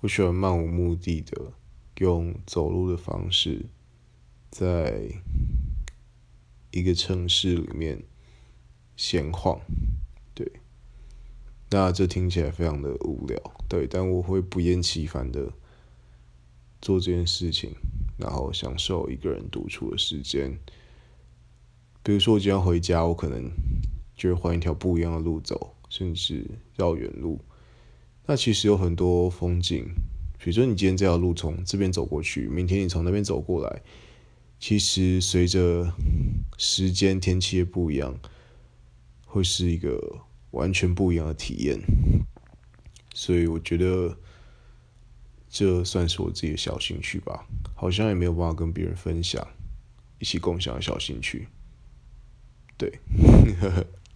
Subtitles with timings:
[0.00, 1.52] 我喜欢漫无目的的
[1.98, 3.66] 用走路的方式，
[4.48, 5.08] 在
[6.70, 8.04] 一个城市里面
[8.96, 9.60] 闲晃。
[10.34, 10.48] 对，
[11.70, 13.36] 那这听起来非常的无聊，
[13.68, 15.52] 对，但我会不厌其烦的
[16.80, 17.74] 做这件事情，
[18.18, 20.56] 然后享受一个人独处的时间。
[22.04, 23.50] 比如说，我今天回家，我可能
[24.14, 27.40] 就会换一条不一样的路走，甚至绕远路。
[28.28, 29.86] 那其实有很多风景，
[30.38, 33.82] 比如说你今天这条路从这边走过去，明天你从那边走过来，
[34.60, 35.90] 其实随着
[36.58, 38.20] 时间、天气也不一样，
[39.24, 39.98] 会是一个
[40.50, 41.80] 完全不一样的体验。
[43.14, 44.18] 所以我觉得
[45.48, 49.42] 这算是我自己的小兴趣吧，好像也没有办法跟别人分享，
[50.18, 51.48] 一起共享的小兴趣。
[52.76, 53.00] 对，